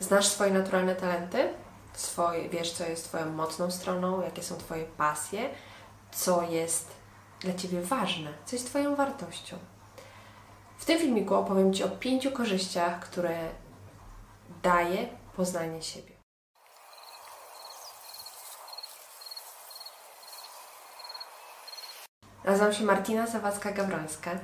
Znasz 0.00 0.26
swoje 0.26 0.50
naturalne 0.50 0.96
talenty? 0.96 1.54
Swoje, 1.92 2.48
wiesz, 2.48 2.72
co 2.72 2.84
jest 2.84 3.04
Twoją 3.04 3.32
mocną 3.32 3.70
stroną, 3.70 4.22
jakie 4.22 4.42
są 4.42 4.56
Twoje 4.56 4.84
pasje, 4.84 5.50
co 6.12 6.42
jest 6.42 6.90
dla 7.40 7.54
Ciebie 7.54 7.80
ważne, 7.82 8.32
co 8.44 8.56
jest 8.56 8.66
Twoją 8.66 8.96
wartością. 8.96 9.58
W 10.78 10.84
tym 10.84 10.98
filmiku 10.98 11.34
opowiem 11.34 11.72
Ci 11.72 11.84
o 11.84 11.88
pięciu 11.88 12.30
korzyściach, 12.32 13.00
które 13.00 13.48
daje 14.62 15.08
poznanie 15.36 15.82
siebie. 15.82 16.16
Nazywam 22.44 22.72
się 22.72 22.84
Martina 22.84 23.26
Zawadzka-Gawrońska 23.26 24.38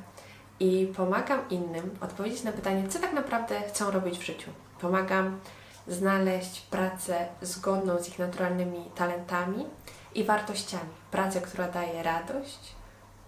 i 0.61 0.93
pomagam 0.96 1.48
innym 1.48 1.98
odpowiedzieć 2.00 2.43
na 2.43 2.53
pytanie, 2.53 2.89
co 2.89 2.98
tak 2.98 3.12
naprawdę 3.12 3.62
chcą 3.69 3.91
robić 3.91 4.19
w 4.19 4.23
życiu. 4.23 4.50
Pomagam 4.83 5.41
znaleźć 5.89 6.61
pracę 6.61 7.29
zgodną 7.43 7.99
z 7.99 8.09
ich 8.09 8.18
naturalnymi 8.18 8.91
talentami 8.95 9.67
i 10.14 10.25
wartościami. 10.25 10.91
Pracę, 11.11 11.41
która 11.41 11.68
daje 11.68 12.03
radość, 12.03 12.75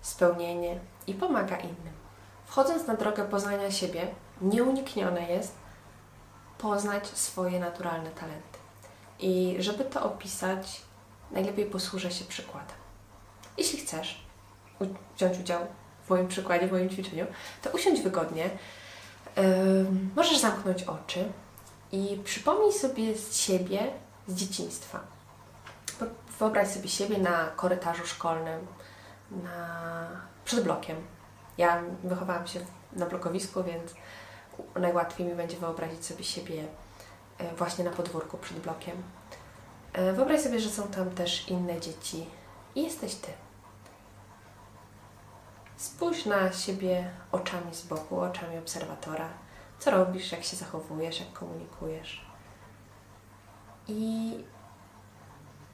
spełnienie 0.02 0.78
i 1.06 1.14
pomaga 1.14 1.56
innym. 1.56 1.94
Wchodząc 2.46 2.86
na 2.86 2.94
drogę 2.94 3.24
poznania 3.24 3.70
siebie, 3.70 4.06
nieuniknione 4.40 5.30
jest 5.30 5.54
poznać 6.58 7.06
swoje 7.06 7.60
naturalne 7.60 8.10
talenty. 8.10 8.58
I 9.18 9.56
żeby 9.58 9.84
to 9.84 10.02
opisać, 10.02 10.82
najlepiej 11.30 11.66
posłużę 11.66 12.10
się 12.10 12.24
przykładem. 12.24 12.76
Jeśli 13.58 13.78
chcesz 13.78 14.24
wziąć 15.16 15.38
udział 15.38 15.60
w 16.06 16.10
moim 16.10 16.28
przykładzie, 16.28 16.68
w 16.68 16.72
moim 16.72 16.90
ćwiczeniu, 16.90 17.26
to 17.62 17.70
usiądź 17.70 18.00
wygodnie. 18.00 18.50
Yy, 19.36 19.42
możesz 20.16 20.38
zamknąć 20.38 20.82
oczy 20.82 21.32
i 21.94 22.22
przypomnij 22.24 22.72
sobie 22.72 23.14
z 23.18 23.36
siebie 23.36 23.92
z 24.28 24.34
dzieciństwa. 24.34 25.00
Wyobraź 26.38 26.68
sobie 26.68 26.88
siebie 26.88 27.18
na 27.18 27.46
korytarzu 27.46 28.06
szkolnym, 28.06 28.66
na, 29.30 30.08
przed 30.44 30.64
blokiem. 30.64 30.96
Ja 31.58 31.82
wychowałam 32.04 32.46
się 32.46 32.60
na 32.92 33.06
blokowisku, 33.06 33.64
więc 33.64 33.94
najłatwiej 34.74 35.26
mi 35.26 35.34
będzie 35.34 35.56
wyobrazić 35.56 36.06
sobie 36.06 36.24
siebie 36.24 36.64
e, 37.38 37.54
właśnie 37.54 37.84
na 37.84 37.90
podwórku 37.90 38.38
przed 38.38 38.58
blokiem. 38.58 39.02
E, 39.92 40.12
wyobraź 40.12 40.40
sobie, 40.40 40.60
że 40.60 40.70
są 40.70 40.88
tam 40.88 41.10
też 41.10 41.48
inne 41.48 41.80
dzieci 41.80 42.26
i 42.74 42.82
jesteś 42.82 43.14
Ty. 43.14 43.32
Spójrz 45.76 46.26
na 46.26 46.52
siebie 46.52 47.10
oczami 47.32 47.74
z 47.74 47.82
boku, 47.82 48.20
oczami 48.20 48.58
obserwatora. 48.58 49.28
Co 49.78 49.90
robisz, 49.90 50.32
jak 50.32 50.44
się 50.44 50.56
zachowujesz, 50.56 51.20
jak 51.20 51.32
komunikujesz. 51.32 52.26
I 53.88 54.34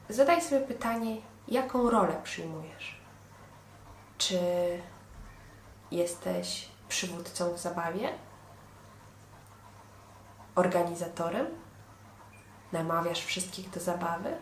zadaj 0.09 0.43
sobie 0.43 0.61
pytanie, 0.61 1.17
jaką 1.49 1.91
rolę 1.91 2.21
przyjmujesz. 2.23 3.01
Czy 4.19 4.39
jesteś 5.91 6.69
przywódcą 6.89 7.53
w 7.53 7.59
zabawie? 7.59 8.13
Organizatorem? 10.55 11.47
Namawiasz 12.73 13.25
wszystkich 13.25 13.71
do 13.71 13.81
zabawy? 13.81 14.37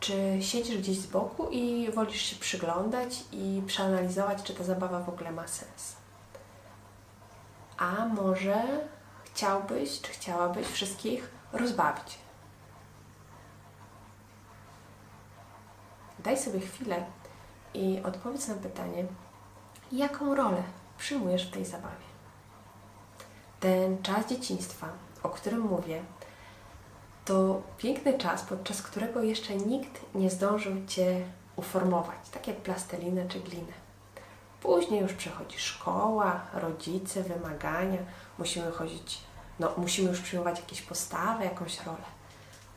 Czy 0.00 0.38
siedzisz 0.40 0.78
gdzieś 0.78 0.98
z 0.98 1.06
boku 1.06 1.48
i 1.50 1.92
wolisz 1.92 2.22
się 2.22 2.36
przyglądać 2.36 3.24
i 3.32 3.62
przeanalizować, 3.66 4.42
czy 4.42 4.54
ta 4.54 4.64
zabawa 4.64 5.00
w 5.00 5.08
ogóle 5.08 5.32
ma 5.32 5.48
sens? 5.48 6.01
A 7.82 8.06
może 8.06 8.62
chciałbyś, 9.24 10.00
czy 10.00 10.12
chciałabyś 10.12 10.66
wszystkich 10.66 11.30
rozbawić? 11.52 12.18
Daj 16.18 16.38
sobie 16.38 16.60
chwilę 16.60 17.04
i 17.74 18.00
odpowiedz 18.04 18.48
na 18.48 18.54
pytanie, 18.54 19.04
jaką 19.92 20.34
rolę 20.34 20.62
przyjmujesz 20.98 21.48
w 21.48 21.50
tej 21.50 21.64
zabawie. 21.64 22.06
Ten 23.60 24.02
czas 24.02 24.26
dzieciństwa, 24.26 24.88
o 25.22 25.28
którym 25.28 25.60
mówię, 25.60 26.02
to 27.24 27.62
piękny 27.78 28.18
czas, 28.18 28.42
podczas 28.42 28.82
którego 28.82 29.22
jeszcze 29.22 29.56
nikt 29.56 30.14
nie 30.14 30.30
zdążył 30.30 30.86
Cię 30.86 31.24
uformować, 31.56 32.28
tak 32.32 32.48
jak 32.48 32.56
plastelinę 32.56 33.28
czy 33.28 33.40
glinę. 33.40 33.81
Później 34.62 35.00
już 35.00 35.12
przychodzi 35.12 35.58
szkoła, 35.58 36.40
rodzice, 36.54 37.22
wymagania, 37.22 37.98
musimy 38.38 38.70
chodzić, 38.70 39.20
no, 39.60 39.72
musimy 39.76 40.10
już 40.10 40.20
przyjmować 40.20 40.60
jakieś 40.60 40.82
postawy, 40.82 41.44
jakąś 41.44 41.80
rolę. 41.86 42.04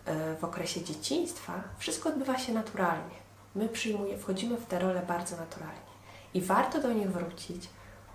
E, 0.06 0.35
w 0.35 0.44
okresie 0.44 0.84
dzieciństwa 0.84 1.53
wszystko 1.78 2.09
odbywa 2.09 2.38
się 2.38 2.53
naturalnie. 2.53 3.16
My 3.56 3.69
przyjmuje, 3.69 4.18
wchodzimy 4.18 4.57
w 4.57 4.66
te 4.66 4.79
role 4.79 5.01
bardzo 5.07 5.38
naturalnie 5.38 5.96
i 6.34 6.41
warto 6.41 6.81
do 6.81 6.94
nich 6.94 7.12
wrócić, 7.12 7.69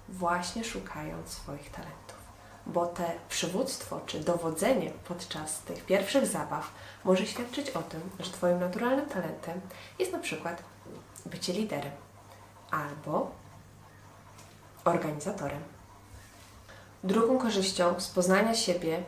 właśnie 0.09 0.65
szukając 0.65 1.29
swoich 1.29 1.71
talentów 1.71 2.21
bo 2.67 2.87
te 2.87 3.13
przywództwo 3.29 4.01
czy 4.07 4.21
dowodzenie 4.21 4.91
podczas 5.09 5.61
tych 5.61 5.87
pierwszych 5.87 6.27
zabaw 6.27 6.71
może 7.05 7.27
świadczyć 7.27 7.71
o 7.71 7.83
tym, 7.83 8.01
że 8.21 8.31
Twoim 8.31 8.61
naturalnym 8.61 9.07
talentem 9.07 9.61
jest 9.99 10.13
na 10.13 10.19
przykład 10.19 10.63
bycie 11.27 11.53
liderem 11.53 11.93
albo 12.71 13.31
organizatorem. 14.85 15.63
Drugą 17.05 17.39
korzyścią 17.39 18.01
z 18.01 18.09
poznania 18.09 18.55
siebie 18.55 19.03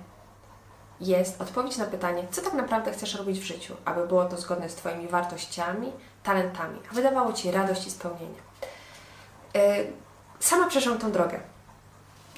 jest 1.00 1.40
odpowiedź 1.40 1.76
na 1.76 1.84
pytanie, 1.84 2.26
co 2.30 2.42
tak 2.42 2.52
naprawdę 2.52 2.92
chcesz 2.92 3.14
robić 3.14 3.40
w 3.40 3.44
życiu, 3.44 3.76
aby 3.84 4.06
było 4.06 4.24
to 4.24 4.36
zgodne 4.36 4.68
z 4.68 4.74
Twoimi 4.74 5.08
wartościami, 5.08 5.92
talentami, 6.22 6.80
a 6.90 6.94
wydawało 6.94 7.32
Ci 7.32 7.50
radość 7.50 7.86
i 7.86 7.90
spełnienie. 7.90 8.38
Yy, 9.54 9.60
sama 10.40 10.66
przeszłam 10.66 10.98
tą 10.98 11.12
drogę 11.12 11.40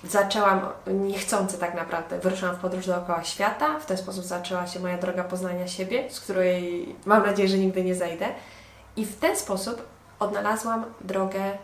zaczęłam 0.09 0.61
niechcący 0.87 1.59
tak 1.59 1.75
naprawdę, 1.75 2.19
wyruszyłam 2.19 2.57
w 2.57 2.59
podróż 2.59 2.87
dookoła 2.87 3.25
świata, 3.25 3.81
w 3.81 3.87
ten 3.87 3.97
sposób 3.97 4.25
zaczęła 4.25 4.67
się 4.67 4.81
moja 4.81 4.99
droga 4.99 5.25
poznania 5.25 5.69
siebie, 5.69 6.11
z 6.11 6.21
której 6.21 6.97
mam 7.05 7.27
nadzieję, 7.27 7.49
że 7.49 7.59
nigdy 7.59 7.85
nie 7.85 7.95
zejdę. 7.95 8.27
I 8.97 9.07
w 9.07 9.19
ten 9.19 9.37
sposób 9.37 9.83
odnalazłam 10.19 10.85
drogę 11.01 11.59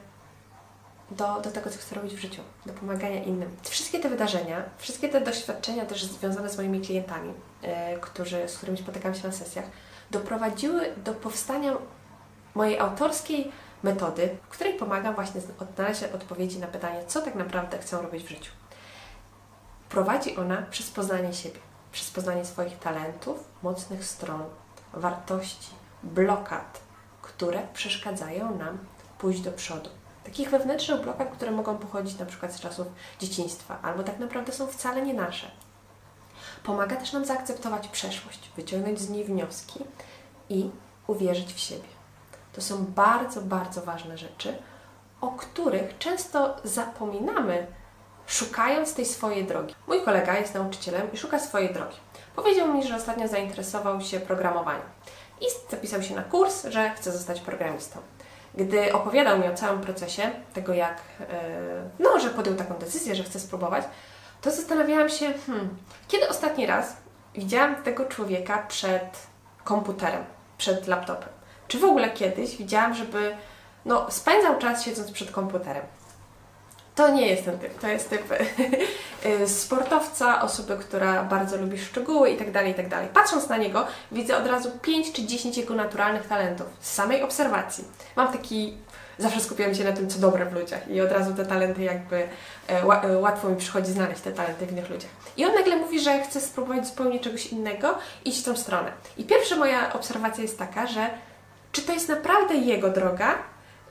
do, 1.11 1.41
do 1.41 1.51
tego, 1.51 1.71
co 1.71 1.79
chcę 1.79 1.95
robić 1.95 2.15
w 2.15 2.19
życiu, 2.19 2.43
do 2.67 2.73
pomagania 2.73 3.23
innym. 3.23 3.57
Wszystkie 3.63 4.01
te 4.01 4.09
wydarzenia, 4.09 4.65
wszystkie 4.79 5.09
te 5.09 5.21
doświadczenia 5.21 5.87
też 5.87 6.05
związane 6.05 6.51
z 6.51 6.57
moimi 6.57 6.81
klientami, 6.81 7.33
yy, 7.63 7.69
którzy, 8.01 8.49
z 8.49 8.57
którymi 8.57 8.79
spotykam 8.79 9.15
się 9.15 9.27
na 9.27 9.33
sesjach, 9.33 9.65
doprowadziły 10.11 10.95
do 11.05 11.15
powstania 11.15 11.73
mojej 12.55 12.79
autorskiej 12.79 13.53
metody, 13.83 14.37
w 14.43 14.49
której 14.49 14.75
pomagam 14.75 15.15
właśnie 15.15 15.41
odnaleźć 15.59 16.03
odpowiedzi 16.03 16.59
na 16.59 16.67
pytanie, 16.67 17.03
co 17.07 17.23
tak 17.23 17.35
naprawdę 17.35 17.79
chcę 17.79 18.03
robić 18.03 18.25
w 18.25 18.29
życiu. 18.29 18.53
Prowadzi 19.89 20.37
ona 20.37 20.63
przez 20.63 20.91
poznanie 20.91 21.35
siebie, 21.35 21.61
przez 21.93 22.11
poznanie 22.11 22.45
swoich 22.45 22.79
talentów, 22.79 23.45
mocnych 23.63 24.05
stron, 24.05 24.43
wartości, 24.93 25.71
blokad, 26.03 26.81
które 27.23 27.67
przeszkadzają 27.75 28.59
nam 28.59 28.79
pójść 29.19 29.41
do 29.41 29.53
przodu. 29.53 29.91
Takich 30.25 30.51
wewnętrznych 30.51 31.01
blokad, 31.01 31.31
które 31.31 31.51
mogą 31.51 31.79
pochodzić 31.79 32.19
na 32.19 32.27
przykład 32.27 32.53
z 32.53 32.61
czasów 32.61 32.87
dzieciństwa, 33.19 33.79
albo 33.83 34.03
tak 34.03 34.19
naprawdę 34.19 34.53
są 34.53 34.67
wcale 34.67 35.03
nie 35.03 35.15
nasze. 35.15 35.51
Pomaga 36.63 36.97
też 36.97 37.13
nam 37.13 37.25
zaakceptować 37.25 37.89
przeszłość, 37.89 38.51
wyciągnąć 38.57 39.01
z 39.01 39.11
niej 39.11 39.25
wnioski 39.25 39.81
i 40.49 40.71
uwierzyć 41.07 41.55
w 41.55 41.59
siebie. 41.59 41.89
To 42.53 42.61
są 42.61 42.85
bardzo, 42.85 43.41
bardzo 43.41 43.83
ważne 43.83 44.19
rzeczy, 44.19 44.59
o 45.21 45.29
których 45.31 45.99
często 45.99 46.57
zapominamy, 46.65 47.67
szukając 48.27 48.95
tej 48.95 49.07
swojej 49.07 49.45
drogi. 49.45 49.75
Mój 49.87 50.03
kolega 50.03 50.39
jest 50.39 50.55
nauczycielem 50.55 51.13
i 51.13 51.17
szuka 51.17 51.39
swojej 51.39 51.75
drogi. 51.75 51.97
Powiedział 52.37 52.75
mi, 52.75 52.87
że 52.87 52.97
ostatnio 52.97 53.29
zainteresował 53.29 54.01
się 54.01 54.21
programowaniem 54.21 54.87
i 55.41 55.45
zapisał 55.71 56.03
się 56.03 56.15
na 56.15 56.23
kurs, 56.23 56.65
że 56.65 56.91
chce 56.91 57.13
zostać 57.13 57.41
programistą. 57.41 58.01
Gdy 58.55 58.93
opowiadał 58.93 59.39
mi 59.39 59.49
o 59.49 59.55
całym 59.55 59.81
procesie, 59.81 60.31
tego 60.53 60.75
jak, 60.75 60.99
e, 61.21 61.27
no, 61.99 62.21
że 62.21 62.31
podjął 62.31 62.57
taką 62.57 62.75
decyzję, 62.75 63.15
że 63.15 63.25
chce 63.25 63.41
spróbować, 63.41 63.85
to 64.41 64.51
zastanawiałam 64.51 65.09
się, 65.09 65.33
hmm, 65.47 65.69
kiedy 66.09 66.29
ostatni 66.29 66.67
raz 66.67 66.97
widziałam 67.35 67.83
tego 67.83 68.05
człowieka 68.05 68.65
przed 68.69 69.27
komputerem, 69.65 70.25
przed 70.59 70.87
laptopem 70.87 71.29
czy 71.71 71.79
w 71.79 71.85
ogóle 71.85 72.11
kiedyś 72.11 72.57
widziałam, 72.57 72.95
żeby 72.95 73.37
no, 73.85 74.11
spędzał 74.11 74.59
czas 74.59 74.85
siedząc 74.85 75.11
przed 75.11 75.31
komputerem. 75.31 75.83
To 77.01 77.09
nie 77.09 77.27
jest 77.27 77.45
ten 77.45 77.59
typ. 77.59 77.79
To 77.79 77.89
jest 77.89 78.11
typ 78.11 78.23
y, 79.43 79.49
sportowca, 79.49 80.43
osoby, 80.43 80.77
która 80.77 81.25
bardzo 81.25 81.57
lubi 81.57 81.79
szczegóły 81.79 82.31
itd., 82.31 82.53
tak 82.53 82.67
itd. 82.67 82.91
Tak 82.91 83.09
Patrząc 83.09 83.49
na 83.49 83.57
niego, 83.57 83.87
widzę 84.13 84.37
od 84.37 84.47
razu 84.47 84.71
5 84.83 85.13
czy 85.13 85.27
10 85.27 85.57
jego 85.57 85.75
naturalnych 85.75 86.27
talentów 86.27 86.67
z 86.81 86.95
samej 86.95 87.23
obserwacji. 87.23 87.85
Mam 88.17 88.33
taki 88.33 88.77
zawsze 89.19 89.41
skupiam 89.41 89.75
się 89.75 89.85
na 89.85 89.93
tym, 89.93 90.11
co 90.11 90.19
dobre 90.19 90.47
w 90.47 90.53
ludziach 90.53 90.91
i 90.91 91.01
od 91.01 91.13
razu 91.13 91.35
te 91.35 91.47
talenty 91.47 91.83
jakby 91.83 92.17
e, 92.17 92.83
e, 93.03 93.19
łatwo 93.19 93.49
mi 93.49 93.57
przychodzi 93.57 93.93
znaleźć 93.93 94.21
te 94.21 94.33
talenty 94.33 94.67
w 94.67 94.73
innych 94.73 94.91
ludziach. 94.91 95.11
I 95.37 95.45
on 95.45 95.55
nagle 95.55 95.77
mówi, 95.77 96.01
że 96.01 96.21
chce 96.23 96.41
spróbować 96.41 96.87
zupełnie 96.87 97.21
czegoś 97.21 97.47
innego, 97.47 97.99
iść 98.25 98.41
w 98.41 98.45
tą 98.45 98.57
stronę. 98.57 98.93
I 99.17 99.25
pierwsza 99.25 99.57
moja 99.57 99.93
obserwacja 99.93 100.43
jest 100.43 100.59
taka, 100.59 100.87
że 100.87 101.11
czy 101.73 101.83
to 101.83 101.93
jest 101.93 102.09
naprawdę 102.09 102.55
jego 102.55 102.91
droga, 102.91 103.35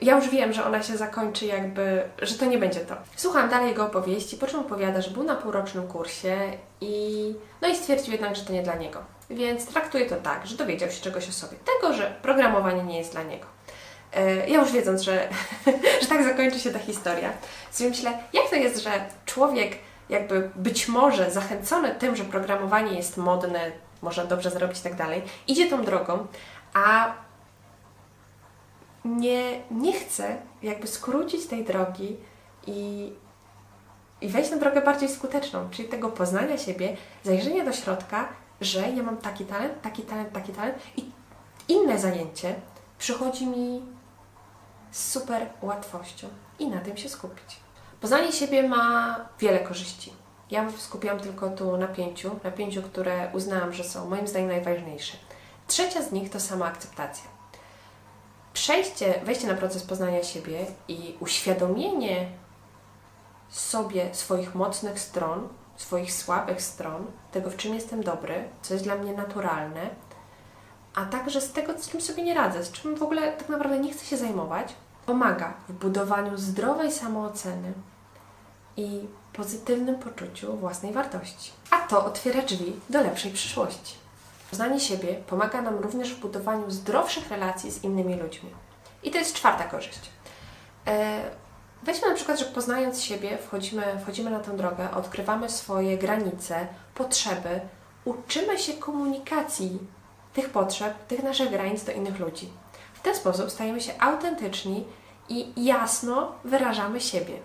ja 0.02 0.16
już 0.16 0.30
wiem, 0.30 0.54
że 0.54 0.66
ona 0.66 0.84
się 0.84 0.98
zakończy 0.98 1.46
jakby, 1.46 2.04
że 2.22 2.36
to 2.36 2.46
nie 2.46 2.58
będzie 2.58 2.80
to. 2.80 2.96
Słucham 3.16 3.50
dalej 3.50 3.70
jego 3.70 3.86
opowieści, 3.86 4.38
po 4.38 4.48
czym 4.48 4.60
opowiada, 4.60 5.02
że 5.02 5.12
był 5.12 5.24
na 5.24 5.36
półrocznym 5.36 5.88
kursie 5.88 6.38
i 6.82 7.36
no 7.62 7.68
i 7.68 7.76
stwierdził 7.76 8.12
jednak, 8.12 8.36
że 8.36 8.46
to 8.46 8.54
nie 8.54 8.64
dla 8.64 8.76
niego. 8.76 9.04
Więc 9.30 9.66
traktuję 9.66 10.06
to 10.06 10.16
tak, 10.16 10.48
że 10.48 10.58
dowiedział 10.58 10.92
się 10.92 11.02
czegoś 11.02 11.30
o 11.30 11.32
sobie. 11.32 11.58
Tego, 11.76 11.94
że 11.94 12.16
programowanie 12.22 12.84
nie 12.84 12.98
jest 12.98 13.12
dla 13.12 13.24
niego. 13.24 13.46
E, 14.14 14.50
ja 14.50 14.60
już 14.60 14.72
wiedząc, 14.72 15.02
że, 15.02 15.30
że 16.02 16.08
tak 16.08 16.24
zakończy 16.24 16.60
się 16.60 16.72
ta 16.72 16.80
historia, 16.80 17.34
sobie 17.72 17.90
myślę, 17.90 18.12
jak 18.34 18.50
to 18.50 18.56
jest, 18.56 18.84
że 18.84 18.92
człowiek 19.26 19.78
jakby 20.10 20.50
być 20.56 20.88
może 20.88 21.32
zachęcony 21.32 21.96
tym, 21.96 22.16
że 22.16 22.24
programowanie 22.24 22.98
jest 22.98 23.18
modne, 23.18 23.72
można 24.02 24.26
dobrze 24.26 24.52
zrobić 24.52 24.80
i 24.80 24.84
tak 24.84 24.96
dalej, 24.96 25.22
idzie 25.48 25.70
tą 25.70 25.84
drogą, 25.86 26.28
a 26.74 27.14
nie, 29.06 29.62
nie 29.72 29.94
chce 29.94 30.38
jakby 30.64 30.88
skrócić 30.88 31.48
tej 31.48 31.66
drogi 31.66 32.18
i, 32.68 33.12
i 34.22 34.30
wejść 34.30 34.52
na 34.52 34.58
drogę 34.58 34.82
bardziej 34.82 35.10
skuteczną, 35.10 35.70
czyli 35.72 35.90
tego 35.90 36.10
poznania 36.10 36.58
siebie, 36.58 36.98
zajrzenia 37.24 37.66
do 37.66 37.74
środka, 37.74 38.30
że 38.62 38.90
ja 38.90 39.04
mam 39.04 39.18
taki 39.18 39.46
talent, 39.46 39.82
taki 39.82 40.04
talent, 40.04 40.34
taki 40.34 40.54
talent 40.54 40.78
i 40.98 41.12
inne 41.68 42.00
zajęcie 42.00 42.56
przychodzi 42.98 43.48
mi 43.48 43.86
z 44.92 45.12
super 45.12 45.50
łatwością 45.62 46.28
i 46.60 46.68
na 46.68 46.80
tym 46.80 46.98
się 46.98 47.10
skupić. 47.10 47.60
Poznanie 48.02 48.32
siebie 48.32 48.70
ma 48.70 49.16
wiele 49.40 49.60
korzyści. 49.60 50.14
Ja 50.52 50.72
skupiłam 50.78 51.20
tylko 51.20 51.50
tu 51.50 51.78
na 51.78 51.88
pięciu, 51.88 52.40
na 52.44 52.52
pięciu, 52.52 52.82
które 52.82 53.30
uznałam, 53.34 53.74
że 53.74 53.84
są 53.84 54.10
moim 54.10 54.28
zdaniem 54.28 54.48
najważniejsze. 54.48 55.18
Trzecia 55.68 56.02
z 56.02 56.12
nich 56.12 56.30
to 56.30 56.40
sama 56.40 56.66
akceptacja. 56.66 57.39
Przejście, 58.70 59.22
wejście 59.24 59.48
na 59.48 59.54
proces 59.54 59.84
poznania 59.84 60.24
siebie 60.24 60.66
i 60.88 61.16
uświadomienie 61.20 62.32
sobie 63.50 64.16
swoich 64.16 64.56
mocnych 64.56 65.00
stron, 65.00 65.48
swoich 65.78 66.14
słabych 66.14 66.62
stron, 66.62 67.06
tego 67.32 67.50
w 67.50 67.58
czym 67.58 67.74
jestem 67.74 68.04
dobry, 68.04 68.50
co 68.62 68.74
jest 68.74 68.86
dla 68.86 68.96
mnie 68.96 69.14
naturalne, 69.14 69.90
a 70.96 71.06
także 71.06 71.42
z 71.42 71.52
tego, 71.52 71.74
z 71.80 71.90
czym 71.90 72.02
sobie 72.02 72.24
nie 72.24 72.34
radzę, 72.34 72.64
z 72.64 72.72
czym 72.72 72.96
w 72.96 73.04
ogóle 73.04 73.32
tak 73.32 73.50
naprawdę 73.50 73.80
nie 73.80 73.94
chcę 73.94 74.06
się 74.06 74.18
zajmować, 74.18 74.74
pomaga 75.06 75.54
w 75.70 75.74
budowaniu 75.74 76.38
zdrowej 76.38 76.92
samooceny 76.92 77.74
i 78.78 79.08
pozytywnym 79.34 79.96
poczuciu 79.96 80.58
własnej 80.58 80.94
wartości. 80.94 81.52
A 81.72 81.78
to 81.78 82.06
otwiera 82.06 82.42
drzwi 82.42 82.80
do 82.90 83.02
lepszej 83.02 83.32
przyszłości. 83.32 83.96
Poznanie 84.50 84.80
siebie 84.80 85.16
pomaga 85.28 85.62
nam 85.62 85.80
również 85.80 86.14
w 86.14 86.20
budowaniu 86.20 86.72
zdrowszych 86.72 87.30
relacji 87.30 87.72
z 87.72 87.84
innymi 87.84 88.16
ludźmi. 88.16 88.50
I 89.04 89.12
to 89.12 89.18
jest 89.18 89.36
czwarta 89.36 89.64
korzyść. 89.64 90.00
E, 90.88 91.22
weźmy 91.84 92.10
na 92.10 92.16
przykład, 92.16 92.40
że 92.40 92.46
poznając 92.46 93.02
siebie, 93.02 93.38
wchodzimy, 93.38 93.84
wchodzimy 94.04 94.32
na 94.32 94.40
tę 94.40 94.58
drogę, 94.58 94.92
odkrywamy 94.92 95.50
swoje 95.50 95.98
granice, 95.98 96.68
potrzeby, 96.96 97.62
uczymy 98.06 98.60
się 98.60 98.74
komunikacji 98.74 99.80
tych 100.34 100.50
potrzeb, 100.50 101.08
tych 101.08 101.24
naszych 101.24 101.50
granic 101.50 101.84
do 101.84 101.92
innych 101.92 102.20
ludzi. 102.20 102.50
W 102.94 103.02
ten 103.02 103.16
sposób 103.16 103.52
stajemy 103.52 103.82
się 103.82 103.94
autentyczni 104.00 104.86
i 105.30 105.66
jasno 105.66 106.32
wyrażamy 106.44 107.02
siebie. 107.02 107.40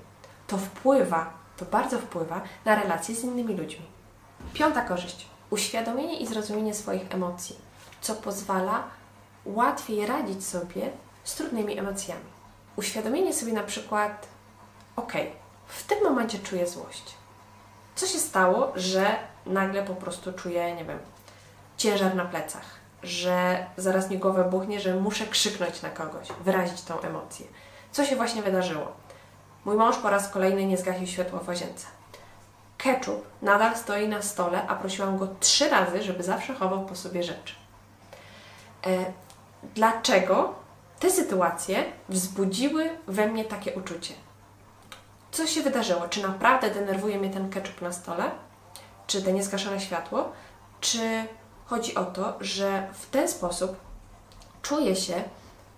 To 0.46 0.58
wpływa, 0.58 1.32
to 1.56 1.64
bardzo 1.64 1.98
wpływa 1.98 2.40
na 2.64 2.74
relacje 2.74 3.14
z 3.14 3.24
innymi 3.24 3.56
ludźmi. 3.56 3.86
Piąta 4.52 4.80
korzyść. 4.80 5.33
Uświadomienie 5.54 6.18
i 6.18 6.26
zrozumienie 6.26 6.74
swoich 6.74 7.14
emocji, 7.14 7.56
co 8.00 8.14
pozwala 8.14 8.84
łatwiej 9.44 10.06
radzić 10.06 10.46
sobie 10.46 10.90
z 11.24 11.34
trudnymi 11.34 11.78
emocjami. 11.78 12.24
Uświadomienie 12.76 13.34
sobie 13.34 13.52
na 13.52 13.62
przykład, 13.62 14.28
ok, 14.96 15.12
w 15.66 15.86
tym 15.86 16.02
momencie 16.02 16.38
czuję 16.38 16.66
złość. 16.66 17.14
Co 17.94 18.06
się 18.06 18.18
stało, 18.18 18.72
że 18.74 19.16
nagle 19.46 19.82
po 19.82 19.94
prostu 19.94 20.32
czuję, 20.32 20.74
nie 20.74 20.84
wiem, 20.84 20.98
ciężar 21.76 22.14
na 22.14 22.24
plecach, 22.24 22.66
że 23.02 23.66
zaraz 23.76 24.10
mi 24.10 24.18
głowę 24.18 24.44
buchnie, 24.44 24.80
że 24.80 24.94
muszę 24.94 25.26
krzyknąć 25.26 25.82
na 25.82 25.90
kogoś, 25.90 26.28
wyrazić 26.44 26.82
tą 26.82 27.00
emocję. 27.00 27.46
Co 27.92 28.04
się 28.04 28.16
właśnie 28.16 28.42
wydarzyło? 28.42 28.92
Mój 29.64 29.76
mąż 29.76 29.96
po 29.96 30.10
raz 30.10 30.28
kolejny 30.28 30.66
nie 30.66 30.76
zgasił 30.76 31.06
światła 31.06 31.38
w 31.38 31.48
łazience. 31.48 31.86
Ketchup 32.84 33.24
nadal 33.42 33.76
stoi 33.76 34.08
na 34.08 34.22
stole, 34.22 34.66
a 34.68 34.74
prosiłam 34.74 35.18
go 35.18 35.28
trzy 35.40 35.68
razy, 35.68 36.02
żeby 36.02 36.22
zawsze 36.22 36.54
chował 36.54 36.86
po 36.86 36.94
sobie 36.94 37.22
rzeczy. 37.22 37.54
E, 38.86 39.12
dlaczego 39.74 40.54
te 41.00 41.10
sytuacje 41.10 41.84
wzbudziły 42.08 42.90
we 43.06 43.26
mnie 43.26 43.44
takie 43.44 43.74
uczucie? 43.74 44.14
Co 45.32 45.46
się 45.46 45.62
wydarzyło? 45.62 46.08
Czy 46.08 46.22
naprawdę 46.22 46.70
denerwuje 46.70 47.18
mnie 47.18 47.30
ten 47.30 47.50
ketchup 47.50 47.82
na 47.82 47.92
stole? 47.92 48.30
Czy 49.06 49.22
te 49.22 49.32
niezgaszone 49.32 49.80
światło? 49.80 50.32
Czy 50.80 51.24
chodzi 51.66 51.94
o 51.94 52.04
to, 52.04 52.36
że 52.40 52.88
w 52.92 53.06
ten 53.10 53.28
sposób 53.28 53.76
czuję 54.62 54.96
się, 54.96 55.22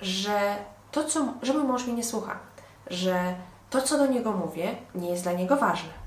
że 0.00 0.56
to, 0.92 1.04
co, 1.04 1.34
że 1.42 1.52
mój 1.52 1.64
mąż 1.64 1.84
mnie 1.84 1.94
nie 1.94 2.04
słucha, 2.04 2.38
że 2.86 3.34
to, 3.70 3.82
co 3.82 3.98
do 3.98 4.06
niego 4.06 4.32
mówię, 4.32 4.76
nie 4.94 5.10
jest 5.10 5.22
dla 5.22 5.32
niego 5.32 5.56
ważne, 5.56 6.05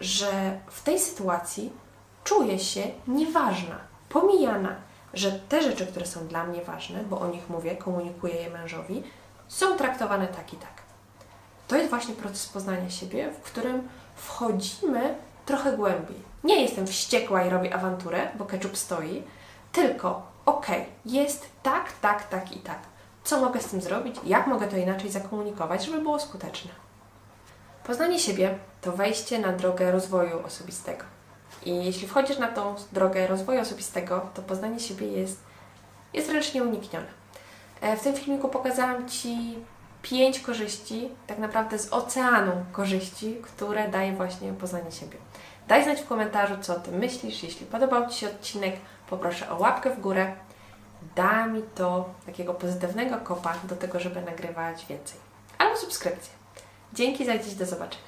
że 0.00 0.60
w 0.70 0.82
tej 0.82 0.98
sytuacji 0.98 1.72
czuję 2.24 2.58
się 2.58 2.82
nieważna, 3.08 3.78
pomijana, 4.08 4.76
że 5.14 5.32
te 5.32 5.62
rzeczy, 5.62 5.86
które 5.86 6.06
są 6.06 6.26
dla 6.26 6.44
mnie 6.44 6.62
ważne, 6.62 7.04
bo 7.04 7.20
o 7.20 7.28
nich 7.28 7.50
mówię, 7.50 7.76
komunikuję 7.76 8.34
je 8.34 8.50
mężowi, 8.50 9.02
są 9.48 9.76
traktowane 9.76 10.26
tak 10.26 10.52
i 10.52 10.56
tak. 10.56 10.82
To 11.68 11.76
jest 11.76 11.90
właśnie 11.90 12.14
proces 12.14 12.46
poznania 12.46 12.90
siebie, 12.90 13.32
w 13.32 13.40
którym 13.40 13.88
wchodzimy 14.16 15.14
trochę 15.46 15.72
głębiej. 15.72 16.22
Nie 16.44 16.62
jestem 16.62 16.86
wściekła 16.86 17.44
i 17.44 17.50
robię 17.50 17.74
awanturę, 17.74 18.28
bo 18.38 18.44
ketchup 18.44 18.76
stoi, 18.76 19.22
tylko 19.72 20.22
okej, 20.46 20.80
okay, 20.80 20.92
jest 21.04 21.46
tak, 21.62 21.92
tak, 21.92 22.28
tak 22.28 22.52
i 22.56 22.58
tak 22.58 22.78
co 23.28 23.40
mogę 23.40 23.60
z 23.60 23.66
tym 23.66 23.80
zrobić, 23.80 24.16
jak 24.24 24.46
mogę 24.46 24.68
to 24.68 24.76
inaczej 24.76 25.10
zakomunikować, 25.10 25.84
żeby 25.84 25.98
było 25.98 26.18
skuteczne. 26.18 26.70
Poznanie 27.88 28.18
siebie 28.18 28.58
to 28.80 28.92
wejście 28.92 29.38
na 29.38 29.52
drogę 29.52 29.92
rozwoju 29.92 30.46
osobistego. 30.46 31.04
I 31.64 31.84
jeśli 31.84 32.08
wchodzisz 32.08 32.38
na 32.38 32.48
tą 32.48 32.74
drogę 32.92 33.26
rozwoju 33.26 33.60
osobistego, 33.60 34.30
to 34.34 34.42
poznanie 34.42 34.80
siebie 34.80 35.06
jest, 35.06 35.40
jest 36.12 36.28
wręcz 36.28 36.54
nieuniknione. 36.54 37.06
E, 37.80 37.96
w 37.96 38.02
tym 38.02 38.14
filmiku 38.14 38.48
pokazałam 38.48 39.08
Ci 39.08 39.58
pięć 40.02 40.40
korzyści, 40.40 41.08
tak 41.26 41.38
naprawdę 41.38 41.78
z 41.78 41.92
oceanu 41.92 42.52
korzyści, 42.72 43.36
które 43.42 43.88
daje 43.88 44.12
właśnie 44.12 44.52
poznanie 44.52 44.92
siebie. 44.92 45.18
Daj 45.68 45.84
znać 45.84 46.00
w 46.00 46.08
komentarzu, 46.08 46.54
co 46.60 46.76
o 46.76 46.80
tym 46.80 46.94
myślisz. 46.94 47.42
Jeśli 47.42 47.66
podobał 47.66 48.08
Ci 48.08 48.18
się 48.18 48.26
odcinek, 48.26 48.76
poproszę 49.10 49.50
o 49.50 49.58
łapkę 49.58 49.90
w 49.90 50.00
górę 50.00 50.32
da 51.16 51.46
mi 51.46 51.62
to 51.74 52.10
takiego 52.26 52.54
pozytywnego 52.54 53.16
kopa 53.16 53.54
do 53.64 53.76
tego, 53.76 54.00
żeby 54.00 54.22
nagrywać 54.22 54.86
więcej. 54.86 55.20
Albo 55.58 55.76
subskrypcję. 55.76 56.37
Dzięki 56.92 57.24
za 57.24 57.38
dziś, 57.38 57.54
do 57.54 57.66
zobaczenia. 57.66 58.07